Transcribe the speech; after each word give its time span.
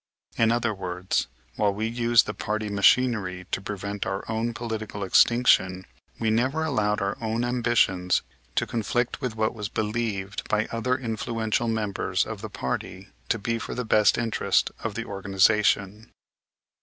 In 0.35 0.51
other 0.51 0.73
words, 0.73 1.27
while 1.57 1.71
we 1.75 1.85
used 1.85 2.25
the 2.25 2.33
party 2.33 2.69
machinery 2.69 3.45
to 3.51 3.61
prevent 3.61 4.03
our 4.03 4.23
own 4.27 4.51
political 4.51 5.03
extinction 5.03 5.85
we 6.17 6.31
never 6.31 6.63
allowed 6.63 7.01
our 7.01 7.15
own 7.21 7.45
ambitions 7.45 8.23
to 8.55 8.65
conflict 8.65 9.21
with 9.21 9.35
what 9.35 9.53
was 9.53 9.69
believed 9.69 10.49
by 10.49 10.65
other 10.71 10.97
influential 10.97 11.67
members 11.67 12.25
of 12.25 12.41
the 12.41 12.49
party 12.49 13.09
to 13.29 13.37
be 13.37 13.59
for 13.59 13.75
the 13.75 13.85
best 13.85 14.17
interest 14.17 14.71
of 14.83 14.95
the 14.95 15.05
organization. 15.05 16.09